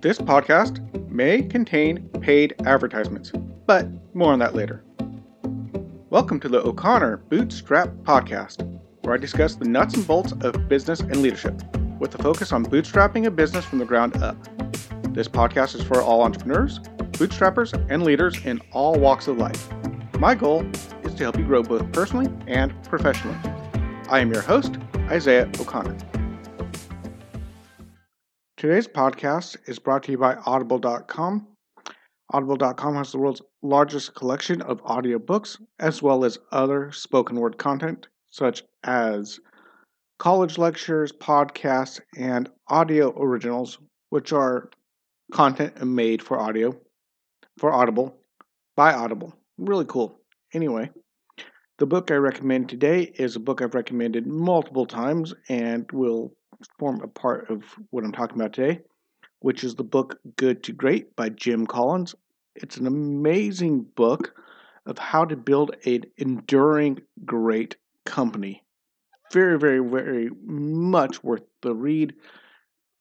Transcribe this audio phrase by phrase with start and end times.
[0.00, 0.80] This podcast
[1.10, 3.32] may contain paid advertisements,
[3.66, 4.82] but more on that later.
[6.08, 8.66] Welcome to the O'Connor Bootstrap Podcast,
[9.02, 11.62] where I discuss the nuts and bolts of business and leadership,
[11.98, 14.38] with a focus on bootstrapping a business from the ground up.
[15.12, 16.78] This podcast is for all entrepreneurs,
[17.18, 19.70] bootstrappers, and leaders in all walks of life.
[20.18, 20.64] My goal
[21.02, 23.36] is to help you grow both personally and professionally.
[24.08, 24.78] I am your host,
[25.10, 25.94] Isaiah O'Connor.
[28.60, 31.46] Today's podcast is brought to you by Audible.com.
[32.34, 38.08] Audible.com has the world's largest collection of audiobooks, as well as other spoken word content,
[38.28, 39.40] such as
[40.18, 43.78] college lectures, podcasts, and audio originals,
[44.10, 44.68] which are
[45.32, 46.78] content made for audio,
[47.56, 48.14] for Audible,
[48.76, 49.34] by Audible.
[49.56, 50.20] Really cool.
[50.52, 50.90] Anyway,
[51.78, 56.34] the book I recommend today is a book I've recommended multiple times and will
[56.78, 58.80] form a part of what I'm talking about today,
[59.40, 62.14] which is the book Good to Great by Jim Collins.
[62.54, 64.34] It's an amazing book
[64.86, 68.62] of how to build an enduring great company.
[69.32, 72.14] Very, very, very much worth the read.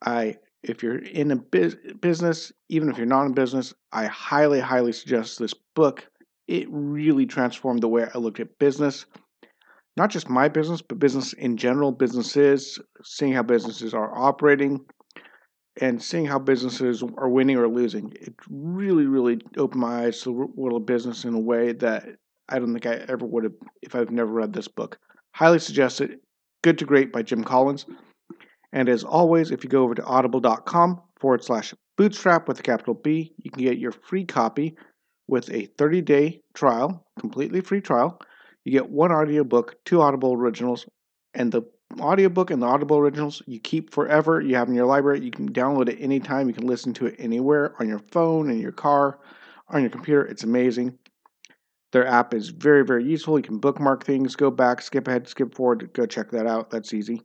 [0.05, 4.59] I, if you're in a biz- business, even if you're not in business, I highly,
[4.59, 6.07] highly suggest this book.
[6.47, 9.05] It really transformed the way I looked at business
[9.99, 14.79] not just my business, but business in general, businesses, seeing how businesses are operating
[15.81, 18.13] and seeing how businesses are winning or losing.
[18.15, 22.15] It really, really opened my eyes to the world of business in a way that
[22.47, 24.97] I don't think I ever would have if I've never read this book.
[25.35, 26.21] Highly suggest it.
[26.63, 27.85] Good to Great by Jim Collins.
[28.71, 32.93] And as always, if you go over to audible.com forward slash bootstrap with a capital
[32.93, 34.77] B, you can get your free copy
[35.27, 38.21] with a 30 day trial, completely free trial
[38.65, 40.85] you get one audiobook, two Audible originals,
[41.33, 41.63] and the
[41.99, 44.41] audiobook and the Audible originals you keep forever.
[44.41, 45.21] You have in your library.
[45.21, 46.47] You can download it anytime.
[46.47, 49.19] You can listen to it anywhere on your phone, in your car,
[49.69, 50.25] on your computer.
[50.25, 50.97] It's amazing.
[51.91, 53.39] Their app is very, very useful.
[53.39, 55.91] You can bookmark things, go back, skip ahead, skip forward.
[55.93, 56.69] Go check that out.
[56.69, 57.21] That's easy.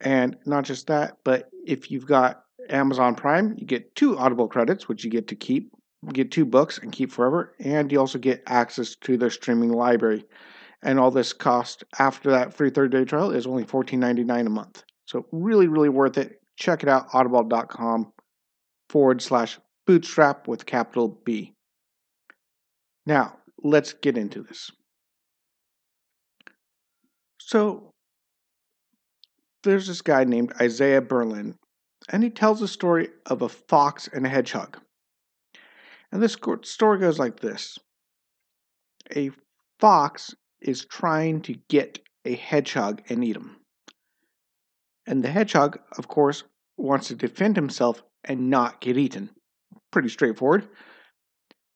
[0.00, 4.88] And not just that, but if you've got Amazon Prime, you get two Audible credits,
[4.88, 5.70] which you get to keep
[6.12, 10.24] get two books and keep forever, and you also get access to their streaming library.
[10.82, 14.82] And all this cost after that free 30 day trial is only $14.99 a month.
[15.04, 16.40] So, really, really worth it.
[16.56, 18.12] Check it out, audible.com
[18.88, 21.54] forward slash bootstrap with capital B.
[23.04, 24.70] Now, let's get into this.
[27.38, 27.90] So,
[29.62, 31.56] there's this guy named Isaiah Berlin,
[32.08, 34.78] and he tells a story of a fox and a hedgehog.
[36.12, 37.78] And this story goes like this
[39.14, 39.30] A
[39.78, 43.56] fox is trying to get a hedgehog and eat him.
[45.06, 46.44] And the hedgehog, of course,
[46.76, 49.30] wants to defend himself and not get eaten.
[49.90, 50.68] Pretty straightforward.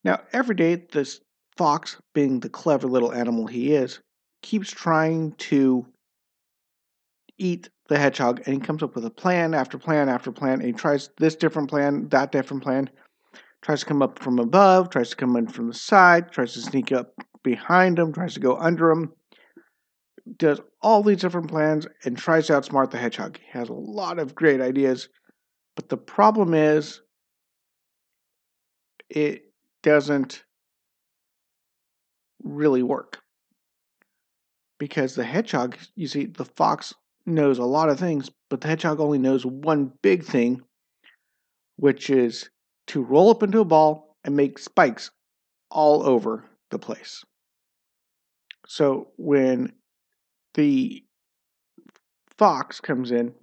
[0.04, 1.20] Now, every day, this
[1.56, 4.00] fox, being the clever little animal he is,
[4.42, 5.86] keeps trying to
[7.38, 10.64] eat the hedgehog and he comes up with a plan after plan after plan and
[10.64, 12.88] he tries this different plan, that different plan
[13.64, 16.60] tries to come up from above, tries to come in from the side, tries to
[16.60, 19.10] sneak up behind him, tries to go under him,
[20.36, 23.38] does all these different plans and tries to outsmart the hedgehog.
[23.38, 25.08] He has a lot of great ideas,
[25.76, 27.00] but the problem is
[29.08, 29.44] it
[29.82, 30.44] doesn't
[32.42, 33.20] really work.
[34.78, 36.92] Because the hedgehog, you see, the fox
[37.24, 40.60] knows a lot of things, but the hedgehog only knows one big thing,
[41.76, 42.50] which is
[42.88, 45.10] to roll up into a ball and make spikes
[45.70, 47.24] all over the place.
[48.66, 49.72] So when
[50.54, 51.04] the
[52.38, 53.34] fox comes in,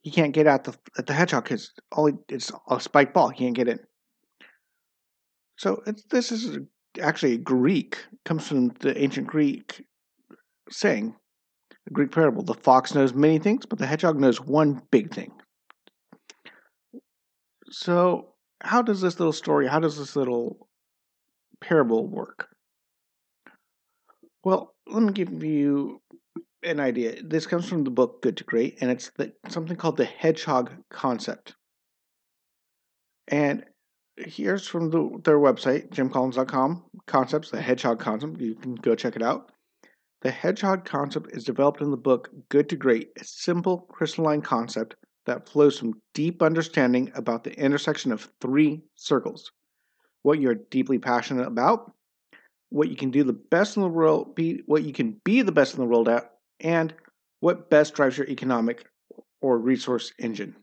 [0.00, 3.28] he can't get out the at the hedgehog because all it's a spike ball.
[3.28, 3.80] He can't get in.
[5.56, 6.58] So this is
[7.02, 7.98] actually Greek.
[8.24, 9.84] comes from the ancient Greek
[10.70, 11.14] saying,
[11.86, 12.42] a Greek parable.
[12.42, 15.32] The fox knows many things, but the hedgehog knows one big thing.
[17.70, 20.68] So, how does this little story, how does this little
[21.60, 22.48] parable work?
[24.44, 26.00] Well, let me give you
[26.62, 27.22] an idea.
[27.22, 30.72] This comes from the book Good to Great, and it's the, something called the hedgehog
[30.90, 31.54] concept.
[33.28, 33.64] And
[34.16, 38.40] here's from the, their website, jimcollins.com, concepts, the hedgehog concept.
[38.40, 39.52] You can go check it out.
[40.22, 44.96] The hedgehog concept is developed in the book Good to Great, a simple crystalline concept
[45.28, 49.52] that flows from deep understanding about the intersection of three circles
[50.22, 51.92] what you're deeply passionate about,
[52.70, 55.52] what you can do the best in the world, be what you can be the
[55.52, 56.92] best in the world at, and
[57.40, 58.84] what best drives your economic
[59.40, 60.56] or resource engine.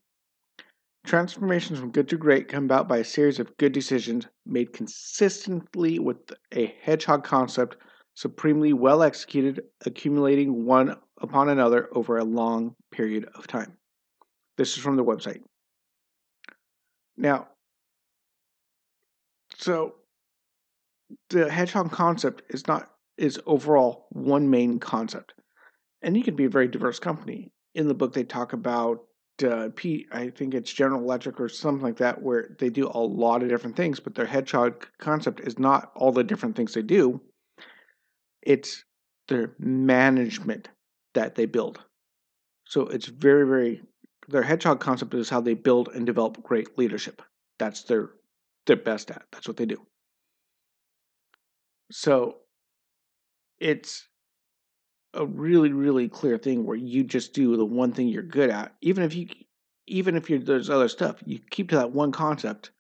[1.06, 6.00] Transformations from good to great come about by a series of good decisions made consistently
[6.00, 6.18] with
[6.52, 7.78] a hedgehog concept
[8.16, 13.78] supremely well executed, accumulating one upon another over a long period of time.
[14.58, 15.42] This is from the website.
[17.18, 17.48] Now,
[19.58, 19.96] so
[21.30, 25.34] the hedgehog concept is not is overall one main concept,
[26.02, 27.52] and you can be a very diverse company.
[27.74, 29.00] In the book, they talk about
[29.44, 33.00] uh, P, I think it's General Electric or something like that, where they do a
[33.00, 36.82] lot of different things, but their hedgehog concept is not all the different things they
[36.82, 37.22] do.
[38.42, 38.84] It's
[39.28, 40.70] their management
[41.16, 41.80] that they build.
[42.66, 43.82] So it's very, very
[44.28, 47.22] their hedgehog concept is how they build and develop great leadership.
[47.60, 48.12] That's their
[48.66, 49.24] they're best at.
[49.32, 49.86] That's what they do.
[51.92, 52.38] So
[53.60, 54.08] it's
[55.14, 58.76] a really, really clear thing where you just do the one thing you're good at.
[58.82, 59.28] Even if you
[59.88, 62.72] even if you there's other stuff, you keep to that one concept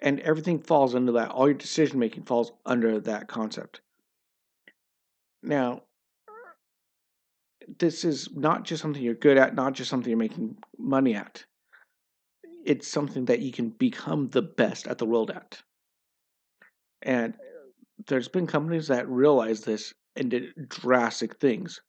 [0.00, 1.30] and everything falls under that.
[1.30, 3.80] All your decision making falls under that concept.
[5.42, 5.82] Now,
[7.78, 11.44] this is not just something you're good at, not just something you're making money at.
[12.64, 15.60] It's something that you can become the best at the world at.
[17.02, 17.34] And
[18.06, 21.80] there's been companies that realize this and did drastic things.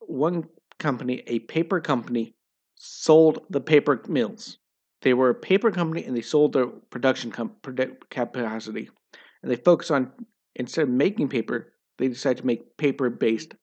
[0.00, 0.44] One
[0.78, 2.34] company, a paper company,
[2.76, 4.58] sold the paper mills.
[5.02, 8.90] They were a paper company and they sold their production capacity.
[9.42, 10.12] And they focused on,
[10.56, 13.54] instead of making paper, they decided to make paper based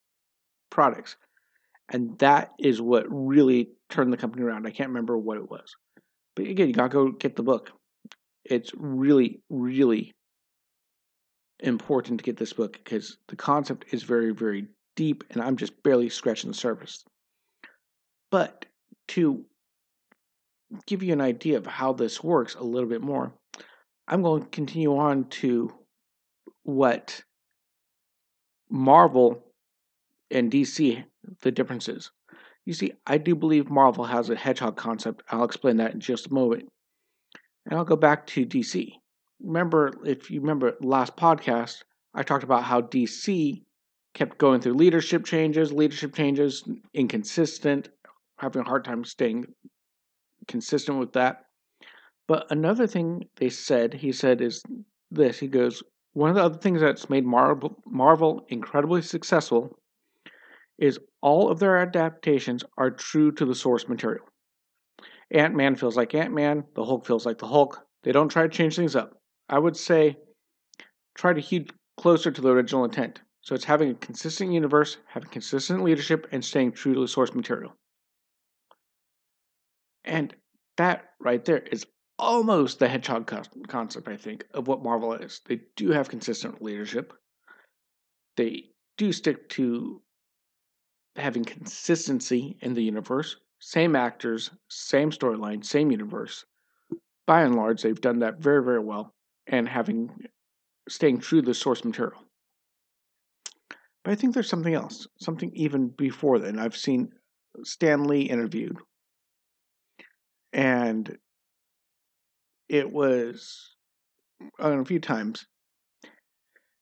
[0.70, 1.16] products.
[1.90, 4.68] And that is what really turned the company around.
[4.68, 5.76] I can't remember what it was.
[6.36, 7.72] But again, you gotta go get the book.
[8.44, 10.14] It's really, really
[11.60, 15.82] important to get this book because the concept is very, very deep and I'm just
[15.84, 17.04] barely scratching the surface.
[18.30, 18.66] But
[19.10, 19.46] to
[20.86, 23.34] give you an idea of how this works a little bit more,
[24.08, 25.74] I'm going to continue on to
[26.64, 27.22] what
[28.70, 29.44] Marvel
[30.32, 31.04] and DC,
[31.42, 32.12] the differences.
[32.66, 35.24] You see, I do believe Marvel has a hedgehog concept.
[35.30, 36.68] I'll explain that in just a moment.
[37.66, 38.94] And I'll go back to DC.
[39.42, 41.84] Remember, if you remember last podcast,
[42.14, 43.62] I talked about how DC
[44.14, 46.64] kept going through leadership changes, leadership changes,
[46.94, 47.90] inconsistent,
[48.38, 49.46] having a hard time staying
[50.48, 51.46] consistent with that.
[52.28, 54.62] But another thing they said, he said, is
[55.12, 55.40] this.
[55.40, 55.84] He goes,
[56.14, 59.78] one of the other things that's made Marvel, Marvel incredibly successful
[60.78, 64.26] is all of their adaptations are true to the source material.
[65.32, 67.86] Ant Man feels like Ant Man, the Hulk feels like the Hulk.
[68.04, 69.18] They don't try to change things up.
[69.50, 70.18] I would say
[71.16, 73.22] try to heed closer to the original intent.
[73.42, 77.34] So it's having a consistent universe, having consistent leadership, and staying true to the source
[77.34, 77.74] material.
[80.04, 80.36] And
[80.78, 81.86] that right there is
[82.20, 83.32] almost the hedgehog
[83.68, 85.42] concept, I think, of what Marvel is.
[85.46, 87.14] They do have consistent leadership.
[88.36, 88.66] They
[88.98, 90.02] do stick to
[91.18, 93.38] having consistency in the universe.
[93.60, 96.46] Same actors, same storyline, same universe.
[97.26, 99.14] By and large, they've done that very, very well
[99.48, 100.12] and having
[100.88, 102.22] staying true to the source material.
[104.04, 106.60] But I think there's something else, something even before then.
[106.60, 107.12] I've seen
[107.64, 108.78] Stan Lee interviewed,
[110.54, 111.18] and
[112.70, 113.76] it was
[114.60, 115.46] a few times.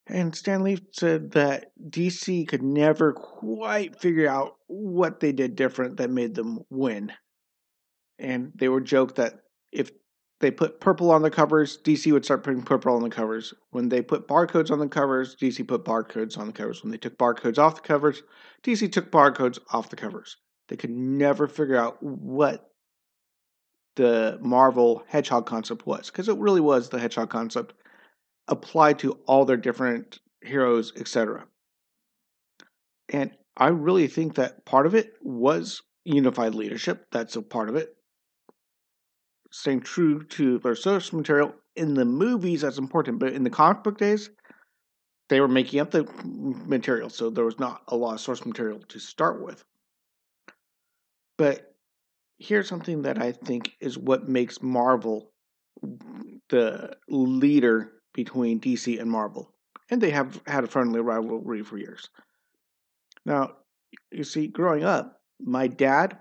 [0.08, 5.98] And Stan Lee said that DC could never quite figure out what they did different
[5.98, 7.12] that made them win.
[8.20, 9.34] And they would joke that
[9.72, 9.92] if
[10.42, 13.54] they put purple on the covers, DC would start putting purple on the covers.
[13.72, 16.84] When they put barcodes on the covers, DC put barcodes on the covers.
[16.84, 18.22] When they took barcodes off the covers,
[18.64, 20.38] DC took barcodes off the covers.
[20.68, 22.70] They could never figure out what
[23.96, 27.74] the Marvel Hedgehog concept was, because it really was the Hedgehog concept
[28.48, 31.46] applied to all their different heroes, etc.
[33.10, 37.08] And I really think that part of it was unified leadership.
[37.12, 37.96] That's a part of it
[39.56, 41.56] staying true to their source material.
[41.78, 44.30] In the movies, that's important, but in the comic book days,
[45.30, 48.80] they were making up the material, so there was not a lot of source material
[48.90, 49.64] to start with.
[51.38, 51.74] But
[52.38, 55.32] here's something that I think is what makes Marvel
[56.50, 59.52] the leader between DC and Marvel.
[59.92, 62.10] And they have had a friendly rivalry for years.
[63.26, 63.58] Now,
[64.12, 66.18] you see, growing up, my dad,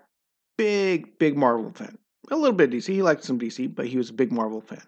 [0.59, 1.99] big, big Marvel fan
[2.31, 2.93] a little bit DC.
[2.93, 4.83] He liked some DC, but he was a big Marvel fan.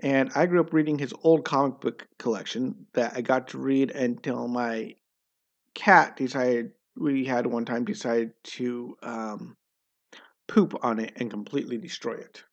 [0.00, 3.90] And I grew up reading his old comic book collection that I got to read
[3.90, 4.94] until my
[5.74, 9.56] cat decided we had one time decided to um,
[10.46, 12.44] poop on it and completely destroy it.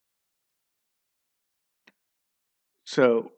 [2.86, 3.32] So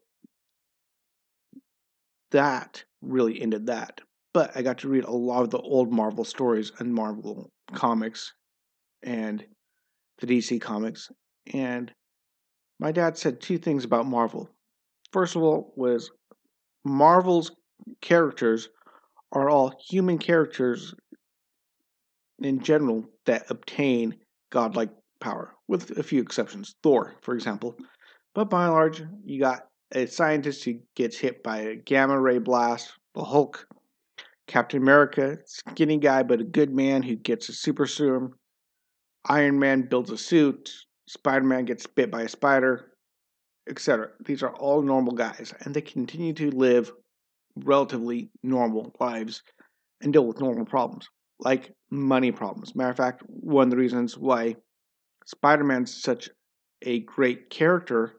[2.30, 4.00] that really ended that.
[4.34, 8.32] But I got to read a lot of the old Marvel stories and Marvel comics
[9.02, 9.44] and
[10.20, 11.08] the DC comics.
[11.52, 11.92] And
[12.78, 14.48] my dad said two things about Marvel.
[15.12, 16.10] First of all, was
[16.84, 17.50] Marvel's
[18.00, 18.68] characters
[19.32, 20.94] are all human characters
[22.40, 24.16] in general that obtain
[24.50, 26.76] godlike power, with a few exceptions.
[26.82, 27.74] Thor, for example.
[28.34, 32.38] But by and large, you got a scientist who gets hit by a gamma ray
[32.38, 33.66] blast, the Hulk,
[34.46, 38.34] Captain America, skinny guy but a good man who gets a super serum,
[39.26, 40.70] Iron Man builds a suit,
[41.06, 42.92] Spider Man gets bit by a spider,
[43.68, 44.08] etc.
[44.24, 46.92] These are all normal guys, and they continue to live
[47.56, 49.42] relatively normal lives
[50.00, 51.08] and deal with normal problems,
[51.40, 52.74] like money problems.
[52.74, 54.56] Matter of fact, one of the reasons why
[55.26, 56.30] Spider Man's such
[56.82, 58.14] a great character,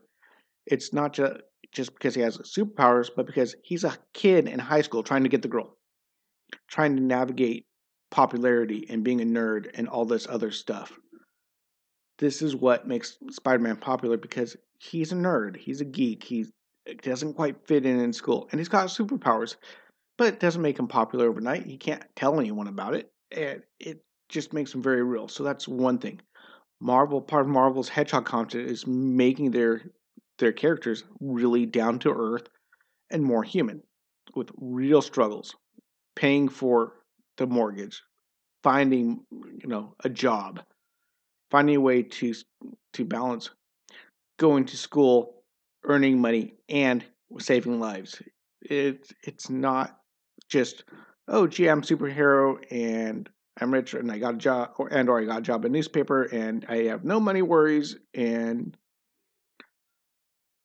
[0.65, 4.81] it's not just just because he has superpowers, but because he's a kid in high
[4.81, 5.77] school trying to get the girl,
[6.67, 7.65] trying to navigate
[8.11, 10.97] popularity and being a nerd and all this other stuff.
[12.17, 16.45] This is what makes Spider Man popular because he's a nerd, he's a geek, he
[17.01, 19.55] doesn't quite fit in in school, and he's got superpowers,
[20.17, 21.65] but it doesn't make him popular overnight.
[21.65, 25.27] He can't tell anyone about it, and it just makes him very real.
[25.27, 26.19] So that's one thing.
[26.81, 29.83] Marvel, part of Marvel's Hedgehog content is making their
[30.39, 32.47] their characters really down to earth
[33.11, 33.81] and more human
[34.35, 35.55] with real struggles
[36.15, 36.93] paying for
[37.37, 38.01] the mortgage
[38.63, 40.61] finding you know a job
[41.51, 42.33] finding a way to
[42.93, 43.49] to balance
[44.37, 45.43] going to school
[45.85, 47.05] earning money and
[47.39, 48.21] saving lives.
[48.61, 49.97] It's it's not
[50.49, 50.83] just
[51.27, 53.29] oh gee i'm superhero and
[53.61, 55.71] i'm rich and i got a job or and or i got a job in
[55.71, 58.75] newspaper and i have no money worries and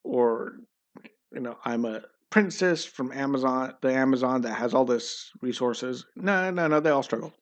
[0.04, 0.58] or
[1.32, 6.04] you know i'm a princess from amazon the amazon that has all this resources.
[6.16, 7.32] No no no they all struggle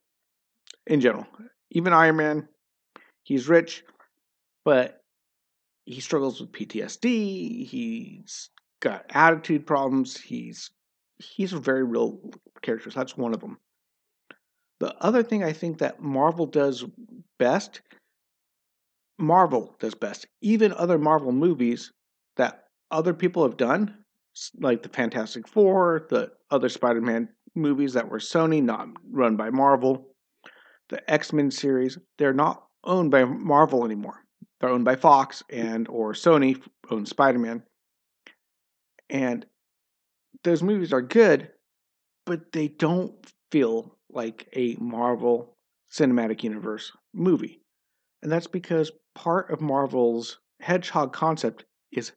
[0.86, 1.26] in general.
[1.70, 2.48] Even iron man
[3.24, 3.84] he's rich
[4.64, 5.00] but
[5.84, 8.50] he struggles with ptsd he's
[8.80, 10.70] got attitude problems he's
[11.18, 12.18] he's a very real
[12.62, 13.58] character so that's one of them.
[14.80, 16.84] The other thing i think that marvel does
[17.38, 17.80] best
[19.18, 21.92] marvel does best even other marvel movies
[22.36, 24.04] that other people have done,
[24.60, 29.50] like the Fantastic Four, the other Spider Man movies that were Sony, not run by
[29.50, 30.14] Marvel,
[30.88, 34.24] the X Men series, they're not owned by Marvel anymore.
[34.60, 36.60] They're owned by Fox and or Sony
[36.90, 37.62] owns Spider Man.
[39.10, 39.44] And
[40.44, 41.50] those movies are good,
[42.26, 43.14] but they don't
[43.50, 45.56] feel like a Marvel
[45.92, 47.60] Cinematic Universe movie.
[48.22, 52.12] And that's because part of Marvel's Hedgehog concept is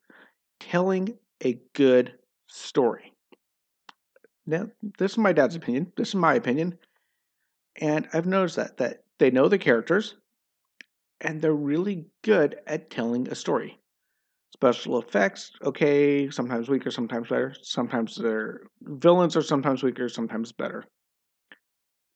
[0.59, 2.13] telling a good
[2.47, 3.13] story.
[4.45, 5.61] Now, this is my dad's mm.
[5.61, 5.91] opinion.
[5.97, 6.77] This is my opinion.
[7.81, 10.15] And I've noticed that that they know the characters
[11.21, 13.79] and they're really good at telling a story.
[14.53, 17.53] Special effects, okay, sometimes weaker, sometimes better.
[17.61, 20.85] Sometimes their villains are sometimes weaker, sometimes better.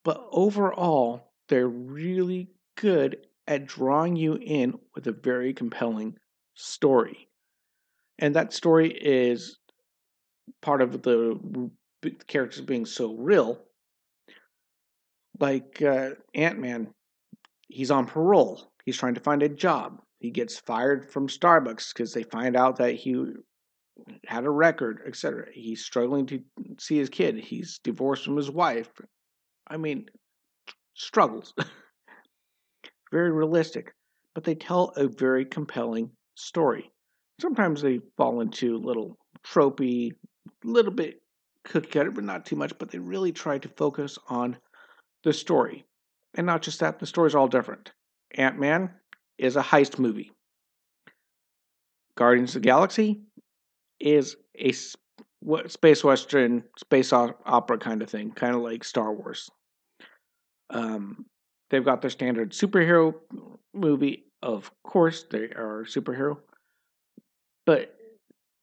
[0.06, 3.18] But overall, they're really good
[3.48, 6.18] at drawing you in with a very compelling
[6.56, 7.29] story
[8.20, 9.58] and that story is
[10.62, 11.72] part of the
[12.28, 13.60] characters being so real.
[15.40, 16.94] Like uh, Ant Man,
[17.70, 18.72] he's on parole.
[18.86, 20.02] He's trying to find a job.
[20.20, 23.26] He gets fired from Starbucks because they find out that he
[24.26, 25.46] had a record, etc.
[25.54, 26.42] He's struggling to
[26.78, 27.38] see his kid.
[27.38, 28.90] He's divorced from his wife.
[29.68, 30.08] I mean,
[30.94, 31.54] struggles.
[33.14, 33.94] very realistic,
[34.36, 36.92] but they tell a very compelling story
[37.40, 40.12] sometimes they fall into little tropey,
[40.64, 41.22] little bit
[41.64, 42.74] cookie cutter, but not too much.
[42.78, 44.58] But they really try to focus on
[45.24, 45.86] the story,
[46.36, 47.00] and not just that.
[47.00, 47.92] The stories are all different.
[48.36, 48.92] Ant Man
[49.38, 50.32] is a heist movie.
[52.16, 53.22] Guardians of the Galaxy
[54.00, 54.74] is a
[55.68, 59.50] space western, space opera kind of thing, kind of like Star Wars.
[60.70, 61.26] Um,
[61.70, 63.14] they've got their standard superhero
[63.74, 64.26] movie.
[64.42, 66.38] Of course, they are superhero
[67.70, 67.94] but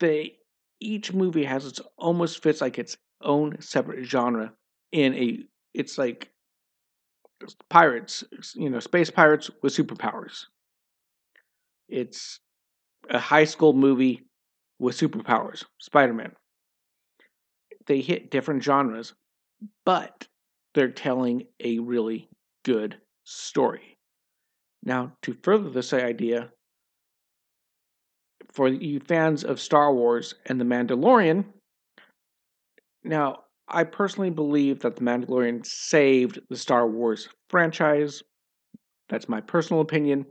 [0.00, 0.36] they
[0.80, 4.52] each movie has its almost fits like its own separate genre
[4.90, 5.38] in a
[5.74, 6.28] it's like
[7.70, 10.46] pirates you know space pirates with superpowers.
[11.88, 12.40] It's
[13.10, 14.24] a high school movie
[14.78, 16.32] with superpowers spider-man.
[17.86, 19.14] They hit different genres
[19.84, 20.28] but
[20.74, 22.28] they're telling a really
[22.64, 23.96] good story.
[24.82, 26.52] Now, to further this idea,
[28.56, 31.44] for you fans of Star Wars and The Mandalorian,
[33.04, 38.22] now I personally believe that The Mandalorian saved the Star Wars franchise.
[39.10, 40.24] That's my personal opinion.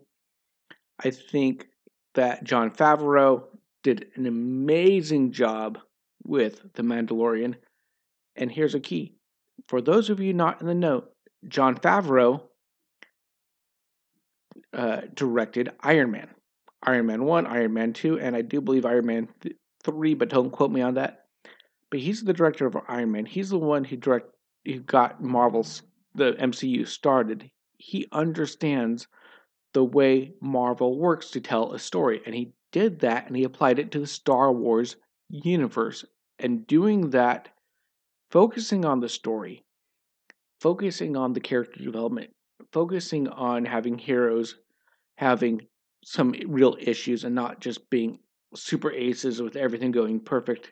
[1.03, 1.67] I think
[2.15, 3.43] that Jon Favreau
[3.83, 5.77] did an amazing job
[6.23, 7.55] with The Mandalorian.
[8.35, 9.15] And here's a key
[9.67, 11.03] for those of you not in the know,
[11.47, 12.41] Jon Favreau
[14.73, 16.29] uh, directed Iron Man.
[16.85, 20.29] Iron Man 1, Iron Man 2, and I do believe Iron Man th- 3, but
[20.29, 21.25] don't quote me on that.
[21.89, 23.25] But he's the director of Iron Man.
[23.25, 24.29] He's the one who direct
[24.65, 25.83] who got Marvel's
[26.15, 27.49] the MCU started.
[27.77, 29.07] He understands
[29.73, 33.79] the way Marvel works to tell a story, and he did that and he applied
[33.79, 34.95] it to the Star Wars
[35.29, 36.05] universe.
[36.39, 37.49] And doing that,
[38.31, 39.63] focusing on the story,
[40.59, 42.31] focusing on the character development,
[42.71, 44.55] focusing on having heroes
[45.17, 45.61] having
[46.07, 48.19] some real issues and not just being
[48.53, 50.71] super aces with everything going perfect.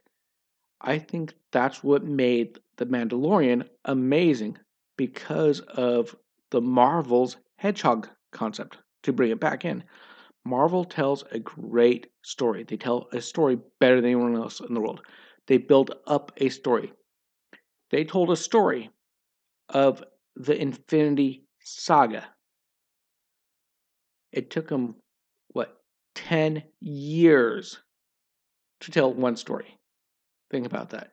[0.79, 4.59] I think that's what made The Mandalorian amazing
[4.95, 6.15] because of
[6.51, 9.83] the Marvel's hedgehog concept to bring it back in.
[10.45, 12.63] Marvel tells a great story.
[12.63, 15.01] They tell a story better than anyone else in the world.
[15.47, 16.93] They build up a story.
[17.89, 18.91] They told a story
[19.69, 20.03] of
[20.35, 22.27] the Infinity Saga.
[24.31, 24.95] It took them,
[26.15, 27.79] 10 years
[28.81, 29.79] to tell one story.
[30.51, 31.11] Think about that.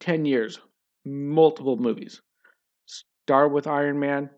[0.00, 0.58] 10 years,
[1.04, 2.20] multiple movies.
[2.86, 4.30] Start with Iron Man,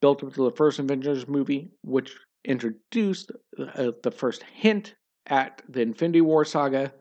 [0.00, 4.94] built up to the first Avengers movie, which introduced uh, the first hint
[5.26, 6.92] at the Infinity War saga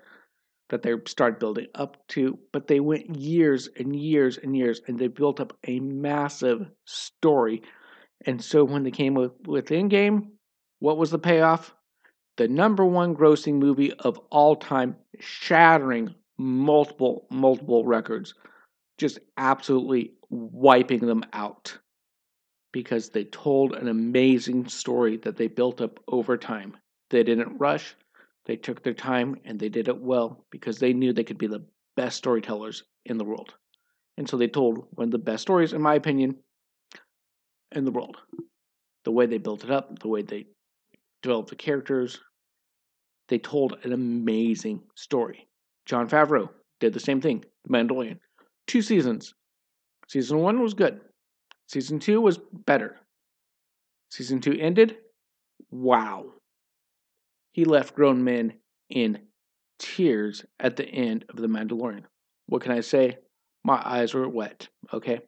[0.69, 4.99] that they started building up to, but they went years and years and years and
[4.99, 7.63] they built up a massive story.
[8.25, 10.27] And so when they came with, with Endgame,
[10.79, 11.73] what was the payoff?
[12.39, 18.33] The number one grossing movie of all time, shattering multiple, multiple records,
[18.97, 21.77] just absolutely wiping them out
[22.71, 26.77] because they told an amazing story that they built up over time.
[27.09, 27.93] They didn't rush,
[28.45, 31.47] they took their time, and they did it well because they knew they could be
[31.47, 31.65] the
[31.97, 33.53] best storytellers in the world.
[34.15, 36.37] And so they told one of the best stories, in my opinion,
[37.73, 38.15] in the world.
[39.03, 40.47] The way they built it up, the way they
[41.21, 42.17] developed the characters,
[43.29, 45.47] they told an amazing story.
[45.85, 48.19] Jon Favreau did the same thing, The Mandalorian.
[48.67, 49.33] Two seasons.
[50.07, 50.99] Season one was good.
[51.67, 52.97] Season two was better.
[54.09, 54.97] Season two ended.
[55.71, 56.33] Wow.
[57.53, 58.53] He left grown men
[58.89, 59.19] in
[59.77, 62.05] tears at the end of The Mandalorian.
[62.47, 63.17] What can I say?
[63.63, 65.21] My eyes were wet, okay?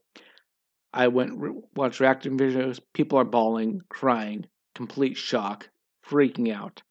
[0.93, 2.79] I went re- watched reacting videos.
[2.93, 5.69] People are bawling, crying, complete shock,
[6.09, 6.81] freaking out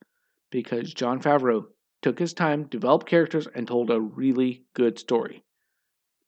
[0.50, 1.64] because Jon Favreau
[2.02, 5.42] took his time, developed characters, and told a really good story.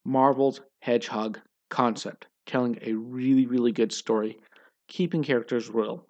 [0.05, 4.39] Marvel's Hedgehog concept telling a really, really good story,
[4.89, 6.07] keeping characters real,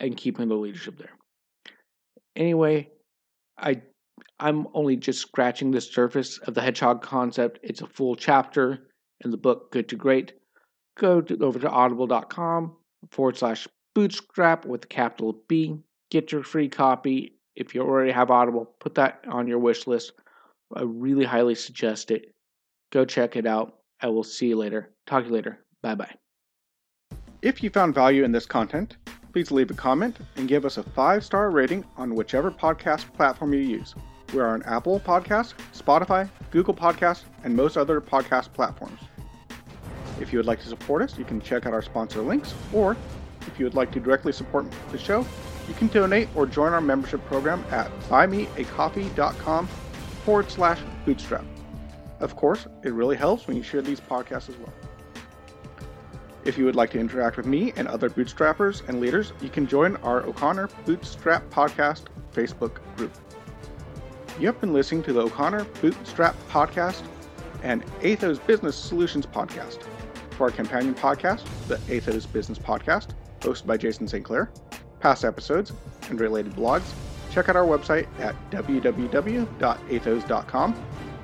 [0.00, 1.12] and keeping the leadership there.
[2.34, 2.90] Anyway,
[3.56, 3.82] I
[4.38, 7.58] I'm only just scratching the surface of the hedgehog concept.
[7.62, 8.88] It's a full chapter
[9.24, 10.34] in the book Good to Great.
[10.98, 12.76] Go to, over to audible.com
[13.10, 15.78] forward slash bootstrap with a capital B.
[16.10, 17.35] Get your free copy.
[17.56, 20.12] If you already have Audible, put that on your wish list.
[20.74, 22.34] I really highly suggest it.
[22.92, 23.78] Go check it out.
[24.00, 24.92] I will see you later.
[25.06, 25.64] Talk to you later.
[25.82, 26.14] Bye bye.
[27.42, 28.96] If you found value in this content,
[29.32, 33.54] please leave a comment and give us a five star rating on whichever podcast platform
[33.54, 33.94] you use.
[34.34, 39.00] We're on Apple Podcasts, Spotify, Google Podcasts, and most other podcast platforms.
[40.20, 42.96] If you would like to support us, you can check out our sponsor links, or
[43.46, 45.24] if you would like to directly support the show,
[45.68, 49.66] you can donate or join our membership program at buymeacoffee.com
[50.24, 51.44] forward slash bootstrap.
[52.20, 54.72] Of course, it really helps when you share these podcasts as well.
[56.44, 59.66] If you would like to interact with me and other bootstrappers and leaders, you can
[59.66, 63.12] join our O'Connor Bootstrap Podcast Facebook group.
[64.38, 67.02] You have been listening to the O'Connor Bootstrap Podcast
[67.62, 69.82] and Athos Business Solutions Podcast.
[70.30, 73.08] For our companion podcast, the Athos Business Podcast,
[73.40, 74.24] hosted by Jason St.
[74.24, 74.50] Clair,
[75.06, 75.72] past episodes,
[76.10, 76.92] and related blogs,
[77.30, 80.74] check out our website at www.atheoz.com,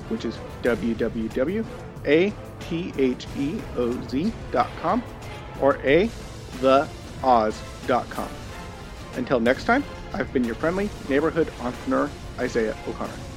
[0.08, 1.66] which is www
[2.06, 5.02] a T H E O Z dot com
[5.60, 6.10] or a
[6.60, 6.88] the
[7.22, 8.28] Oz dot com.
[9.14, 13.31] Until next time, I've been your friendly neighborhood entrepreneur, Isaiah O'Connor.